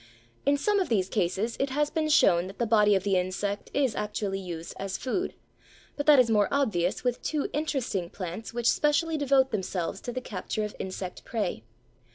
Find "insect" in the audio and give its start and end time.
3.17-3.69, 10.79-11.23